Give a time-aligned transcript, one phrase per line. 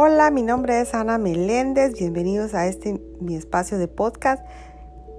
[0.00, 1.94] Hola, mi nombre es Ana Meléndez.
[1.98, 4.46] Bienvenidos a este mi espacio de podcast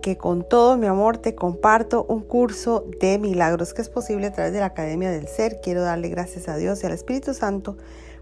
[0.02, 4.31] que con todo mi amor te comparto un curso de milagros que es posible a
[4.31, 5.60] través de la Academia del Ser.
[5.60, 7.76] Quiero darle gracias a Dios y al Espíritu Santo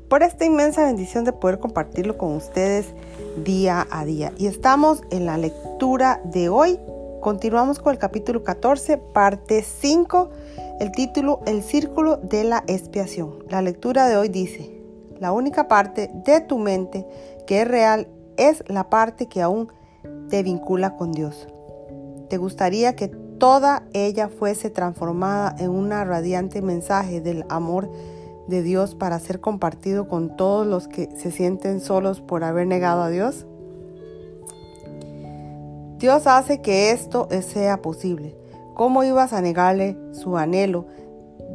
[0.10, 2.88] por esta inmensa bendición de poder compartirlo con ustedes
[3.44, 4.34] día a día.
[4.36, 6.80] Y estamos en la lectura de hoy.
[7.22, 10.32] Continuamos con el capítulo 14, parte 5,
[10.80, 13.44] el título El círculo de la expiación.
[13.48, 14.77] La lectura de hoy dice,
[15.20, 17.06] la única parte de tu mente
[17.46, 18.08] que es real
[18.38, 19.72] es la parte que aún
[20.30, 21.48] te vincula con Dios.
[22.30, 27.90] ¿Te gustaría que toda ella fuese transformada en un radiante mensaje del amor
[28.48, 33.02] de Dios para ser compartido con todos los que se sienten solos por haber negado
[33.02, 33.46] a Dios?
[36.00, 38.36] Dios hace que esto sea posible.
[38.76, 40.86] ¿Cómo ibas a negarle su anhelo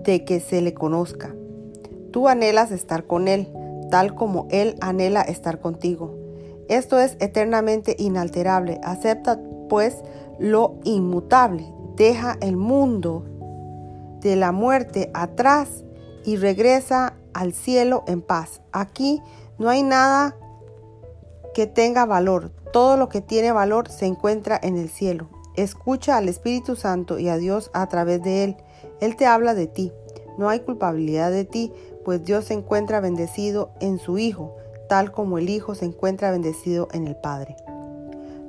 [0.04, 1.32] de que se le conozca?
[2.12, 3.48] Tú anhelas estar con Él,
[3.90, 6.14] tal como Él anhela estar contigo.
[6.68, 8.80] Esto es eternamente inalterable.
[8.84, 10.02] Acepta pues
[10.38, 11.66] lo inmutable.
[11.96, 13.24] Deja el mundo
[14.20, 15.84] de la muerte atrás
[16.24, 18.60] y regresa al cielo en paz.
[18.72, 19.20] Aquí
[19.58, 20.36] no hay nada
[21.54, 22.50] que tenga valor.
[22.72, 25.28] Todo lo que tiene valor se encuentra en el cielo.
[25.56, 28.56] Escucha al Espíritu Santo y a Dios a través de Él.
[29.00, 29.92] Él te habla de ti.
[30.38, 31.72] No hay culpabilidad de ti,
[32.04, 34.56] pues Dios se encuentra bendecido en su Hijo,
[34.88, 37.56] tal como el Hijo se encuentra bendecido en el Padre.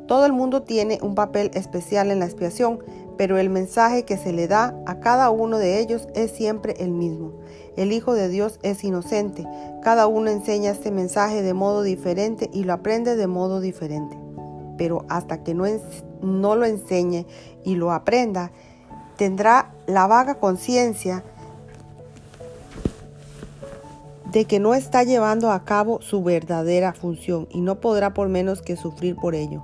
[0.07, 2.79] Todo el mundo tiene un papel especial en la expiación,
[3.17, 6.91] pero el mensaje que se le da a cada uno de ellos es siempre el
[6.91, 7.31] mismo.
[7.77, 9.47] El Hijo de Dios es inocente.
[9.81, 14.17] Cada uno enseña este mensaje de modo diferente y lo aprende de modo diferente.
[14.77, 15.65] Pero hasta que no,
[16.21, 17.25] no lo enseñe
[17.63, 18.51] y lo aprenda,
[19.15, 21.23] tendrá la vaga conciencia
[24.33, 28.63] de que no está llevando a cabo su verdadera función y no podrá por menos
[28.63, 29.63] que sufrir por ello.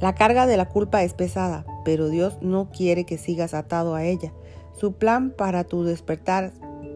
[0.00, 4.04] La carga de la culpa es pesada, pero Dios no quiere que sigas atado a
[4.04, 4.32] ella.
[4.72, 6.52] Su plan para tu despertar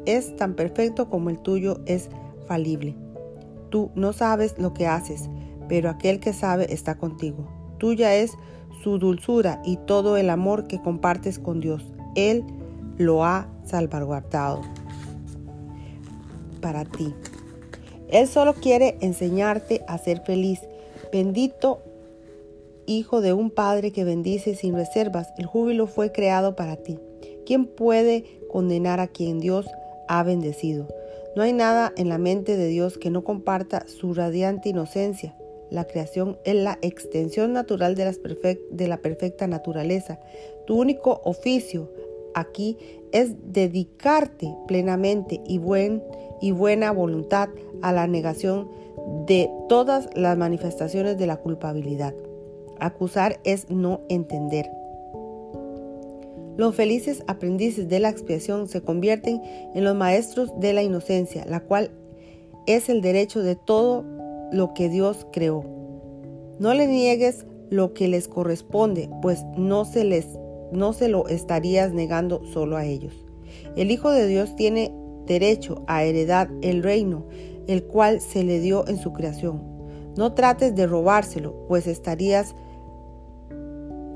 [0.07, 2.09] es tan perfecto como el tuyo es
[2.49, 2.97] falible.
[3.69, 5.29] Tú no sabes lo que haces,
[5.69, 7.47] pero aquel que sabe está contigo.
[7.77, 8.33] Tuya es
[8.83, 11.85] su dulzura y todo el amor que compartes con Dios.
[12.15, 12.43] Él
[12.97, 14.63] lo ha salvaguardado
[16.57, 17.15] para ti.
[18.09, 20.61] Él solo quiere enseñarte a ser feliz.
[21.13, 21.83] Bendito
[22.87, 26.99] hijo de un padre que bendice sin reservas, el júbilo fue creado para ti.
[27.45, 29.67] ¿Quién puede condenar a quien Dios
[30.09, 30.89] ha bendecido?
[31.35, 35.37] No hay nada en la mente de Dios que no comparta su radiante inocencia.
[35.71, 38.15] La creación es la extensión natural de,
[38.71, 40.21] de la perfecta naturaleza.
[40.67, 41.91] Tu único oficio
[42.37, 42.77] aquí
[43.13, 46.05] es dedicarte plenamente y, buen,
[46.41, 47.49] y buena voluntad
[47.83, 48.69] a la negación
[49.27, 52.15] de todas las manifestaciones de la culpabilidad.
[52.79, 54.71] Acusar es no entender.
[56.57, 59.43] Los felices aprendices de la expiación se convierten
[59.75, 61.91] en los maestros de la inocencia, la cual
[62.67, 64.05] es el derecho de todo
[64.53, 65.65] lo que Dios creó.
[66.59, 70.27] No le niegues lo que les corresponde, pues no se les
[70.73, 73.15] no se lo estarías negando solo a ellos.
[73.77, 74.93] El Hijo de Dios tiene
[75.27, 77.27] derecho a heredar el reino,
[77.67, 79.63] el cual se le dio en su creación.
[80.17, 82.55] No trates de robárselo, pues estarías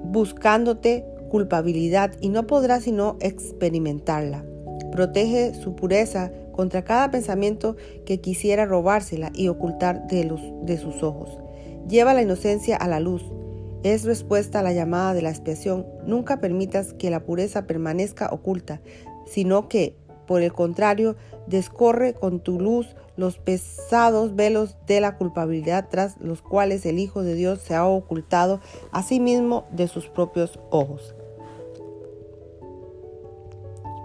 [0.05, 4.45] buscándote culpabilidad y no podrás sino experimentarla.
[4.93, 11.03] Protege su pureza contra cada pensamiento que quisiera robársela y ocultar de, los, de sus
[11.03, 11.39] ojos.
[11.89, 13.25] Lleva la inocencia a la luz,
[13.83, 15.87] es respuesta a la llamada de la expiación.
[16.05, 18.81] Nunca permitas que la pureza permanezca oculta,
[19.27, 19.97] sino que,
[20.27, 26.43] por el contrario, descorre con tu luz los pesados velos de la culpabilidad tras los
[26.43, 28.61] cuales el Hijo de Dios se ha ocultado
[28.93, 31.15] a sí mismo de sus propios ojos.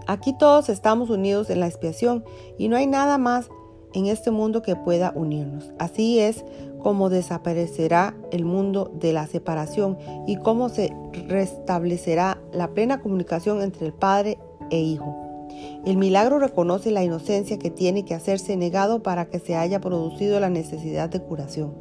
[0.08, 2.24] Aquí todos estamos unidos en la expiación
[2.58, 3.50] y no hay nada más
[3.94, 5.72] en este mundo que pueda unirnos.
[5.80, 6.46] Así es
[6.86, 9.98] como desaparecerá el mundo de la separación
[10.28, 10.96] y cómo se
[11.28, 14.38] restablecerá la plena comunicación entre el Padre
[14.70, 15.50] e Hijo.
[15.84, 20.40] El milagro reconoce la inocencia que tiene que hacerse negado para que se haya producido
[20.40, 21.74] la necesidad de curación.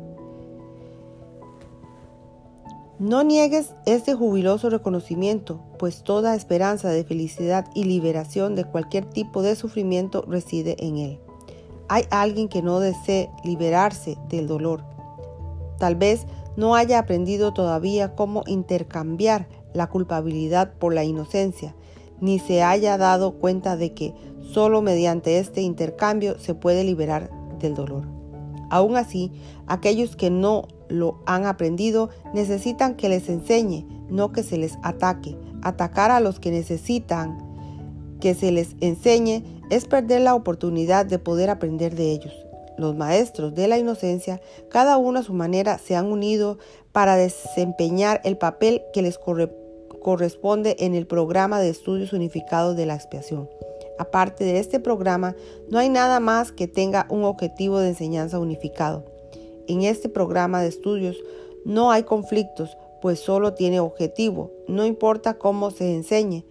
[2.99, 9.43] No niegues este jubiloso reconocimiento, pues toda esperanza de felicidad y liberación de cualquier tipo
[9.43, 11.21] de sufrimiento reside en él.
[11.91, 14.94] Hay alguien que no desee liberarse del dolor.
[15.79, 16.26] Tal vez
[16.56, 21.75] no haya aprendido todavía cómo intercambiar la culpabilidad por la inocencia,
[22.21, 27.75] ni se haya dado cuenta de que solo mediante este intercambio se puede liberar del
[27.75, 28.06] dolor.
[28.71, 29.32] Aún así,
[29.67, 35.37] aquellos que no lo han aprendido necesitan que les enseñe, no que se les ataque.
[35.62, 37.38] Atacar a los que necesitan
[38.20, 42.35] que se les enseñe es perder la oportunidad de poder aprender de ellos.
[42.76, 46.59] Los maestros de la inocencia, cada uno a su manera, se han unido
[46.93, 52.94] para desempeñar el papel que les corresponde en el programa de estudios unificados de la
[52.94, 53.49] expiación.
[53.99, 55.37] Aparte de este programa,
[55.69, 59.05] no hay nada más que tenga un objetivo de enseñanza unificado.
[59.67, 61.17] En este programa de estudios
[61.65, 66.44] no hay conflictos, pues solo tiene objetivo, no importa cómo se enseñe.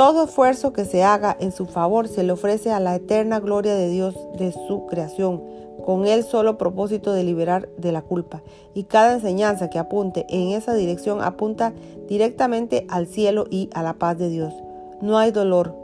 [0.00, 3.74] Todo esfuerzo que se haga en su favor se le ofrece a la eterna gloria
[3.74, 5.42] de Dios de su creación,
[5.84, 8.42] con el solo propósito de liberar de la culpa.
[8.72, 11.74] Y cada enseñanza que apunte en esa dirección apunta
[12.08, 14.54] directamente al cielo y a la paz de Dios.
[15.02, 15.76] No hay dolor,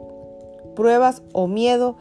[0.75, 1.97] pruebas o miedo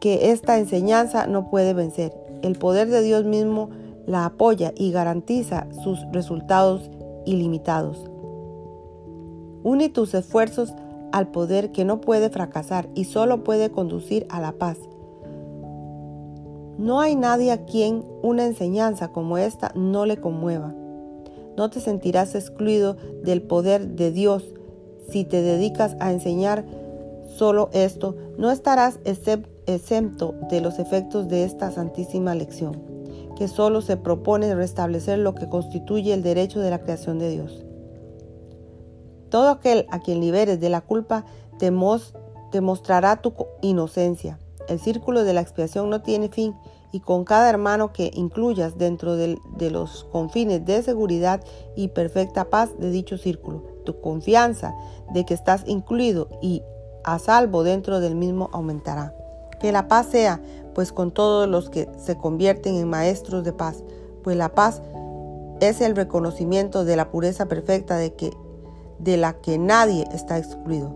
[0.00, 2.14] que esta enseñanza no puede vencer.
[2.42, 3.70] El poder de Dios mismo
[4.04, 6.90] la apoya y garantiza sus resultados
[7.24, 8.04] ilimitados.
[9.62, 10.74] Une tus esfuerzos
[11.12, 14.78] al poder que no puede fracasar y solo puede conducir a la paz.
[16.78, 20.74] No hay nadie a quien una enseñanza como esta no le conmueva.
[21.56, 24.54] No te sentirás excluido del poder de Dios
[25.10, 26.64] si te dedicas a enseñar
[27.26, 32.82] solo esto, no estarás exento de los efectos de esta santísima lección,
[33.36, 37.64] que solo se propone restablecer lo que constituye el derecho de la creación de Dios.
[39.30, 41.24] Todo aquel a quien liberes de la culpa
[41.58, 44.38] te, mostrará tu inocencia.
[44.68, 46.54] El círculo de la expiación no tiene fin
[46.92, 51.42] y con cada hermano que incluyas dentro de los confines de seguridad
[51.76, 54.74] y perfecta paz de dicho círculo, tu confianza
[55.12, 56.62] de que estás incluido y
[57.04, 59.14] a salvo dentro del mismo aumentará.
[59.60, 60.40] Que la paz sea,
[60.74, 63.82] pues con todos los que se convierten en maestros de paz,
[64.22, 64.82] pues la paz
[65.60, 68.30] es el reconocimiento de la pureza perfecta de, que,
[68.98, 70.94] de la que nadie está excluido.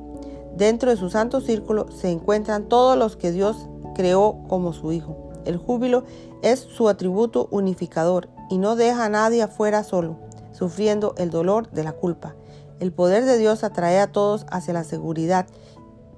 [0.56, 5.30] Dentro de su santo círculo se encuentran todos los que Dios creó como su Hijo.
[5.44, 6.04] El júbilo
[6.42, 10.16] es su atributo unificador y no deja a nadie afuera solo,
[10.52, 12.34] sufriendo el dolor de la culpa.
[12.80, 15.46] El poder de Dios atrae a todos hacia la seguridad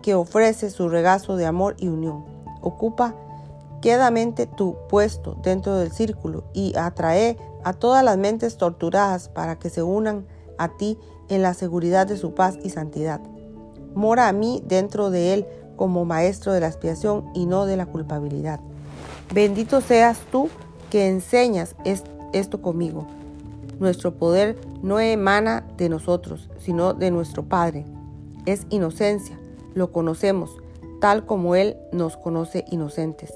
[0.02, 2.24] que ofrece su regazo de amor y unión.
[2.60, 3.14] Ocupa
[3.80, 9.70] quedamente tu puesto dentro del círculo y atrae a todas las mentes torturadas para que
[9.70, 10.26] se unan
[10.58, 10.98] a ti
[11.28, 13.20] en la seguridad de su paz y santidad.
[13.94, 17.86] Mora a mí dentro de él como maestro de la expiación y no de la
[17.86, 18.60] culpabilidad.
[19.32, 20.48] Bendito seas tú
[20.90, 21.74] que enseñas
[22.32, 23.06] esto conmigo.
[23.80, 27.84] Nuestro poder no emana de nosotros, sino de nuestro Padre.
[28.46, 29.38] Es inocencia,
[29.74, 30.56] lo conocemos,
[31.00, 33.32] tal como Él nos conoce inocentes.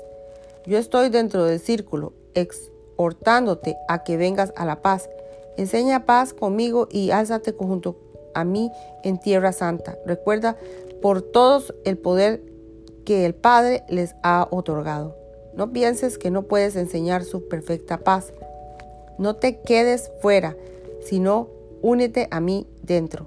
[0.67, 5.09] Yo estoy dentro del círculo, exhortándote a que vengas a la paz.
[5.59, 7.97] Enseña paz conmigo y álzate junto
[8.33, 8.71] a mí
[9.03, 9.99] en tierra santa.
[10.07, 10.57] Recuerda
[11.03, 12.41] por todos el poder
[13.05, 15.17] que el Padre les ha otorgado.
[15.55, 18.33] No pienses que no puedes enseñar su perfecta paz.
[19.19, 20.57] No te quedes fuera,
[21.05, 21.49] sino
[21.83, 23.27] únete a mí dentro.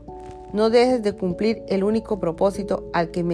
[0.54, 3.25] No dejes de cumplir el único propósito al que,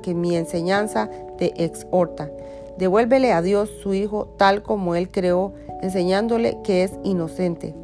[0.00, 2.30] que mi enseñanza te exhorta.
[2.78, 7.74] Devuélvele a Dios su Hijo tal como Él creó, enseñándole que es inocente.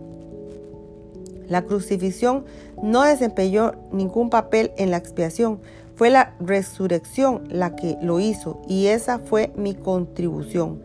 [1.52, 2.46] La crucifixión
[2.82, 5.60] no desempeñó ningún papel en la expiación,
[5.96, 10.82] fue la resurrección la que lo hizo y esa fue mi contribución.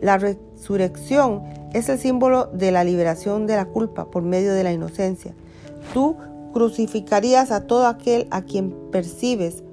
[0.00, 1.42] La resurrección
[1.74, 5.34] es el símbolo de la liberación de la culpa por medio de la inocencia.
[5.92, 6.14] Tú
[6.52, 9.64] ¿Crucificarías a todo aquel a quien percibes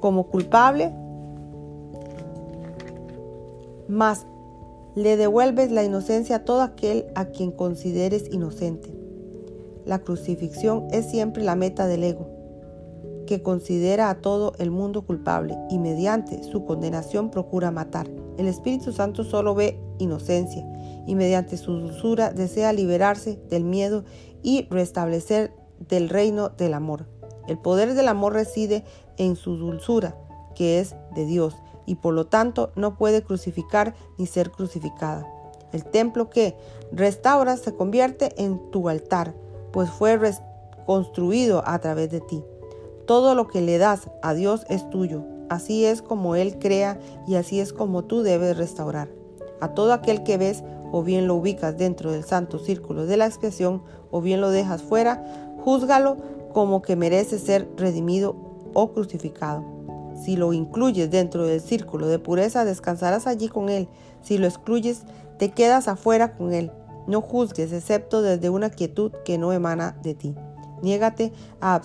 [0.00, 0.92] como culpable?
[3.88, 4.26] Mas
[4.94, 9.01] le devuelves la inocencia a todo aquel a quien consideres inocente.
[9.84, 12.28] La crucifixión es siempre la meta del ego,
[13.26, 18.08] que considera a todo el mundo culpable y mediante su condenación procura matar.
[18.38, 20.64] El Espíritu Santo solo ve inocencia
[21.06, 24.04] y mediante su dulzura desea liberarse del miedo
[24.42, 25.52] y restablecer
[25.88, 27.06] del reino del amor.
[27.48, 28.84] El poder del amor reside
[29.16, 30.16] en su dulzura,
[30.54, 35.26] que es de Dios, y por lo tanto no puede crucificar ni ser crucificada.
[35.72, 36.56] El templo que
[36.92, 39.34] restauras se convierte en tu altar,
[39.72, 40.18] pues fue
[40.86, 42.42] construido a través de ti.
[43.06, 45.24] Todo lo que le das a Dios es tuyo.
[45.48, 49.08] Así es como Él crea y así es como tú debes restaurar.
[49.60, 50.62] A todo aquel que ves
[50.92, 54.82] o bien lo ubicas dentro del santo círculo de la expiación o bien lo dejas
[54.82, 55.24] fuera,
[55.64, 56.16] Júzgalo
[56.52, 58.36] como que merece ser redimido
[58.74, 59.64] o crucificado.
[60.22, 63.88] Si lo incluyes dentro del círculo de pureza, descansarás allí con él.
[64.22, 65.02] Si lo excluyes,
[65.38, 66.70] te quedas afuera con él.
[67.06, 70.34] No juzgues, excepto desde una quietud que no emana de ti.
[70.82, 71.80] Niégate a,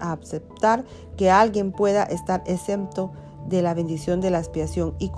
[0.00, 0.84] aceptar
[1.16, 3.12] que alguien pueda estar exento
[3.48, 5.10] de la bendición de la expiación y,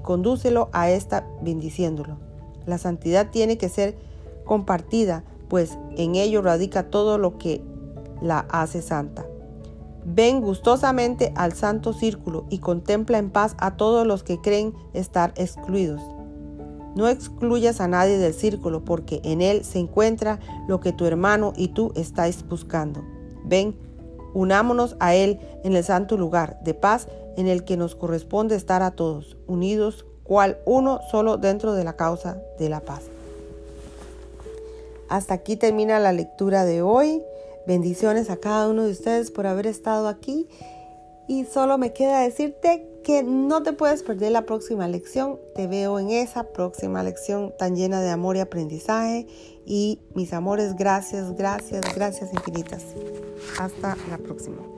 [0.00, 2.18] condúcelo a esta bendiciéndolo.
[2.66, 3.96] La santidad tiene que ser
[4.44, 7.62] compartida, pues en ello radica todo lo que
[8.22, 9.26] la hace santa.
[10.04, 15.34] Ven gustosamente al santo círculo y contempla en paz a todos los que creen estar
[15.36, 16.00] excluidos.
[16.98, 21.52] No excluyas a nadie del círculo porque en él se encuentra lo que tu hermano
[21.56, 23.04] y tú estáis buscando.
[23.44, 23.76] Ven,
[24.34, 28.82] unámonos a él en el santo lugar de paz en el que nos corresponde estar
[28.82, 33.02] a todos, unidos cual uno solo dentro de la causa de la paz.
[35.08, 37.22] Hasta aquí termina la lectura de hoy.
[37.64, 40.48] Bendiciones a cada uno de ustedes por haber estado aquí.
[41.28, 45.38] Y solo me queda decirte que no te puedes perder la próxima lección.
[45.54, 49.26] Te veo en esa próxima lección tan llena de amor y aprendizaje.
[49.64, 52.82] Y mis amores, gracias, gracias, gracias infinitas.
[53.58, 54.77] Hasta la próxima.